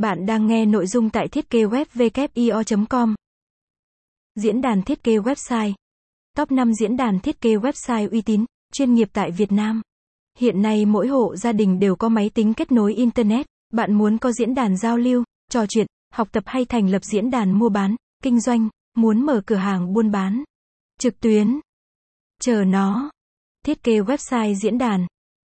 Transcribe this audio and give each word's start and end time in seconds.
Bạn 0.00 0.26
đang 0.26 0.46
nghe 0.46 0.66
nội 0.66 0.86
dung 0.86 1.10
tại 1.10 1.28
thiết 1.28 1.50
kế 1.50 1.64
web 1.64 2.86
com 2.88 3.14
Diễn 4.34 4.60
đàn 4.60 4.82
thiết 4.82 5.02
kế 5.02 5.18
website. 5.18 5.72
Top 6.36 6.52
5 6.52 6.74
diễn 6.74 6.96
đàn 6.96 7.20
thiết 7.20 7.40
kế 7.40 7.56
website 7.56 8.10
uy 8.10 8.22
tín, 8.22 8.44
chuyên 8.72 8.94
nghiệp 8.94 9.08
tại 9.12 9.30
Việt 9.30 9.52
Nam. 9.52 9.82
Hiện 10.38 10.62
nay 10.62 10.86
mỗi 10.86 11.08
hộ 11.08 11.36
gia 11.36 11.52
đình 11.52 11.78
đều 11.78 11.96
có 11.96 12.08
máy 12.08 12.30
tính 12.34 12.54
kết 12.54 12.72
nối 12.72 12.94
internet, 12.94 13.46
bạn 13.72 13.94
muốn 13.94 14.18
có 14.18 14.32
diễn 14.32 14.54
đàn 14.54 14.76
giao 14.76 14.96
lưu, 14.96 15.24
trò 15.50 15.66
chuyện, 15.66 15.86
học 16.12 16.28
tập 16.32 16.44
hay 16.46 16.64
thành 16.64 16.90
lập 16.90 17.04
diễn 17.04 17.30
đàn 17.30 17.58
mua 17.58 17.68
bán, 17.68 17.96
kinh 18.22 18.40
doanh, 18.40 18.68
muốn 18.96 19.26
mở 19.26 19.42
cửa 19.46 19.56
hàng 19.56 19.92
buôn 19.92 20.10
bán 20.10 20.44
trực 20.98 21.20
tuyến. 21.20 21.60
Chờ 22.42 22.64
nó. 22.64 23.10
Thiết 23.66 23.82
kế 23.82 24.00
website 24.00 24.54
diễn 24.54 24.78
đàn. 24.78 25.06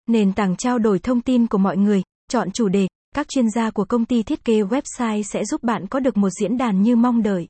Nền 0.08 0.34
tảng 0.34 0.55
trao 0.55 0.80
đổi 0.80 1.00
thông 1.00 1.21
tin 1.21 1.48
của 1.48 1.58
mọi 1.58 1.78
người, 1.78 2.02
chọn 2.28 2.52
chủ 2.52 2.68
đề, 2.68 2.88
các 3.16 3.28
chuyên 3.30 3.50
gia 3.50 3.70
của 3.70 3.86
công 3.86 4.05
ty 4.05 4.23
thiết 4.23 4.46
kế 4.46 4.62
website 4.62 5.21
sẽ 5.21 5.46
giúp 5.46 5.64
bạn 5.64 5.88
có 5.88 6.00
được 6.00 6.18
một 6.18 6.30
diễn 6.30 6.58
đàn 6.58 6.81
như 6.81 6.95
mong 6.95 7.23
đợi. 7.23 7.48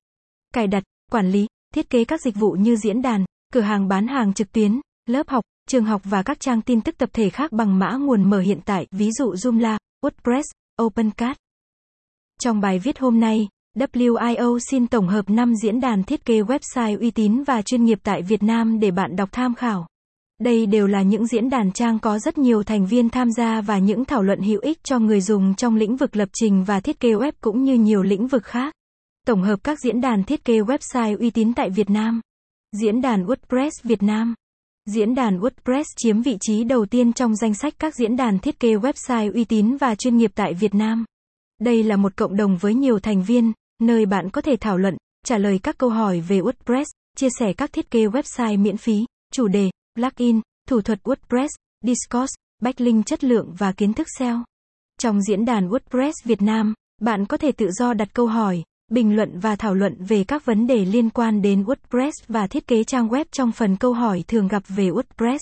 Cài 0.53 0.67
đặt, 0.67 0.83
quản 1.11 1.31
lý, 1.31 1.47
thiết 1.73 1.89
kế 1.89 2.05
các 2.05 2.21
dịch 2.21 2.35
vụ 2.35 2.51
như 2.51 2.75
diễn 2.75 3.01
đàn, 3.01 3.25
cửa 3.53 3.61
hàng 3.61 3.87
bán 3.87 4.07
hàng 4.07 4.33
trực 4.33 4.51
tuyến, 4.51 4.81
lớp 5.05 5.29
học, 5.29 5.43
trường 5.69 5.85
học 5.85 6.01
và 6.03 6.23
các 6.23 6.39
trang 6.39 6.61
tin 6.61 6.81
tức 6.81 6.97
tập 6.97 7.09
thể 7.13 7.29
khác 7.29 7.51
bằng 7.51 7.79
mã 7.79 7.91
nguồn 7.95 8.29
mở 8.29 8.39
hiện 8.39 8.59
tại, 8.65 8.87
ví 8.91 9.11
dụ 9.11 9.33
Joomla, 9.33 9.77
WordPress, 10.03 10.43
OpenCAD. 10.81 11.37
Trong 12.41 12.59
bài 12.59 12.79
viết 12.79 12.99
hôm 12.99 13.19
nay, 13.19 13.47
WIO 13.77 14.59
xin 14.69 14.87
tổng 14.87 15.07
hợp 15.07 15.29
5 15.29 15.55
diễn 15.55 15.79
đàn 15.79 16.03
thiết 16.03 16.25
kế 16.25 16.41
website 16.41 16.99
uy 16.99 17.11
tín 17.11 17.43
và 17.43 17.61
chuyên 17.61 17.83
nghiệp 17.83 17.99
tại 18.03 18.21
Việt 18.21 18.43
Nam 18.43 18.79
để 18.79 18.91
bạn 18.91 19.15
đọc 19.15 19.29
tham 19.31 19.55
khảo. 19.55 19.87
Đây 20.41 20.65
đều 20.65 20.87
là 20.87 21.01
những 21.01 21.27
diễn 21.27 21.49
đàn 21.49 21.71
trang 21.71 21.99
có 21.99 22.19
rất 22.19 22.37
nhiều 22.37 22.63
thành 22.63 22.85
viên 22.85 23.09
tham 23.09 23.31
gia 23.31 23.61
và 23.61 23.77
những 23.77 24.05
thảo 24.05 24.23
luận 24.23 24.41
hữu 24.41 24.59
ích 24.61 24.83
cho 24.83 24.99
người 24.99 25.21
dùng 25.21 25.55
trong 25.55 25.75
lĩnh 25.75 25.95
vực 25.95 26.15
lập 26.15 26.29
trình 26.33 26.63
và 26.63 26.79
thiết 26.79 26.99
kế 26.99 27.09
web 27.09 27.31
cũng 27.41 27.63
như 27.63 27.73
nhiều 27.73 28.03
lĩnh 28.03 28.27
vực 28.27 28.43
khác. 28.43 28.73
Tổng 29.27 29.41
hợp 29.41 29.59
các 29.63 29.79
diễn 29.79 30.01
đàn 30.01 30.23
thiết 30.23 30.45
kế 30.45 30.59
website 30.59 31.17
uy 31.19 31.29
tín 31.29 31.53
tại 31.53 31.69
Việt 31.69 31.89
Nam. 31.89 32.21
Diễn 32.81 33.01
đàn 33.01 33.25
WordPress 33.25 33.69
Việt 33.83 34.03
Nam. 34.03 34.35
Diễn 34.85 35.15
đàn 35.15 35.39
WordPress 35.39 35.83
chiếm 35.97 36.21
vị 36.21 36.37
trí 36.41 36.63
đầu 36.63 36.85
tiên 36.85 37.13
trong 37.13 37.35
danh 37.35 37.53
sách 37.53 37.73
các 37.79 37.95
diễn 37.95 38.15
đàn 38.15 38.39
thiết 38.39 38.59
kế 38.59 38.75
website 38.75 39.33
uy 39.33 39.43
tín 39.43 39.77
và 39.77 39.95
chuyên 39.95 40.17
nghiệp 40.17 40.31
tại 40.35 40.53
Việt 40.53 40.75
Nam. 40.75 41.05
Đây 41.59 41.83
là 41.83 41.95
một 41.95 42.15
cộng 42.15 42.35
đồng 42.35 42.57
với 42.57 42.73
nhiều 42.73 42.99
thành 42.99 43.23
viên, 43.23 43.53
nơi 43.81 44.05
bạn 44.05 44.29
có 44.29 44.41
thể 44.41 44.55
thảo 44.59 44.77
luận, 44.77 44.97
trả 45.25 45.37
lời 45.37 45.59
các 45.63 45.77
câu 45.77 45.89
hỏi 45.89 46.19
về 46.19 46.39
WordPress, 46.39 46.85
chia 47.17 47.29
sẻ 47.39 47.53
các 47.53 47.73
thiết 47.73 47.91
kế 47.91 48.05
website 48.05 48.61
miễn 48.61 48.77
phí, 48.77 49.05
chủ 49.33 49.47
đề, 49.47 49.69
plugin, 49.95 50.41
thủ 50.67 50.81
thuật 50.81 50.99
WordPress, 51.03 51.49
Discourse, 51.83 52.33
backlink 52.61 53.05
chất 53.05 53.23
lượng 53.23 53.53
và 53.57 53.71
kiến 53.71 53.93
thức 53.93 54.07
SEO. 54.19 54.43
Trong 54.99 55.21
diễn 55.21 55.45
đàn 55.45 55.69
WordPress 55.69 56.11
Việt 56.23 56.41
Nam, 56.41 56.73
bạn 57.01 57.25
có 57.25 57.37
thể 57.37 57.51
tự 57.51 57.71
do 57.71 57.93
đặt 57.93 58.13
câu 58.13 58.27
hỏi, 58.27 58.63
bình 58.91 59.15
luận 59.15 59.39
và 59.39 59.55
thảo 59.55 59.73
luận 59.73 60.03
về 60.03 60.23
các 60.23 60.45
vấn 60.45 60.67
đề 60.67 60.85
liên 60.85 61.09
quan 61.09 61.41
đến 61.41 61.63
WordPress 61.63 62.11
và 62.27 62.47
thiết 62.47 62.67
kế 62.67 62.83
trang 62.83 63.07
web 63.07 63.25
trong 63.31 63.51
phần 63.51 63.77
câu 63.77 63.93
hỏi 63.93 64.23
thường 64.27 64.47
gặp 64.47 64.63
về 64.67 64.89
WordPress. 64.89 65.39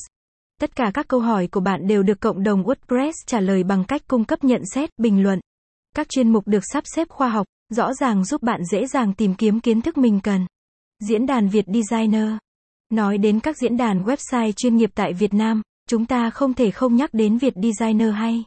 Tất 0.61 0.75
cả 0.75 0.91
các 0.93 1.07
câu 1.07 1.19
hỏi 1.19 1.47
của 1.47 1.59
bạn 1.59 1.87
đều 1.87 2.03
được 2.03 2.19
cộng 2.19 2.43
đồng 2.43 2.63
WordPress 2.63 3.11
trả 3.27 3.39
lời 3.39 3.63
bằng 3.63 3.83
cách 3.83 4.01
cung 4.07 4.25
cấp 4.25 4.43
nhận 4.43 4.61
xét, 4.73 4.89
bình 4.97 5.23
luận. 5.23 5.39
Các 5.95 6.09
chuyên 6.09 6.33
mục 6.33 6.47
được 6.47 6.63
sắp 6.73 6.83
xếp 6.95 7.09
khoa 7.09 7.29
học, 7.29 7.47
rõ 7.69 7.93
ràng 7.93 8.25
giúp 8.25 8.43
bạn 8.43 8.61
dễ 8.71 8.87
dàng 8.87 9.13
tìm 9.13 9.35
kiếm 9.35 9.59
kiến 9.59 9.81
thức 9.81 9.97
mình 9.97 10.19
cần. 10.23 10.45
Diễn 10.99 11.25
đàn 11.25 11.47
Việt 11.47 11.65
Designer 11.73 12.31
Nói 12.89 13.17
đến 13.17 13.39
các 13.39 13.57
diễn 13.57 13.77
đàn 13.77 14.03
website 14.03 14.51
chuyên 14.51 14.75
nghiệp 14.75 14.89
tại 14.95 15.13
Việt 15.13 15.33
Nam, 15.33 15.61
chúng 15.89 16.05
ta 16.05 16.29
không 16.29 16.53
thể 16.53 16.71
không 16.71 16.95
nhắc 16.95 17.09
đến 17.13 17.37
Việt 17.37 17.53
Designer 17.55 18.13
hay. 18.13 18.43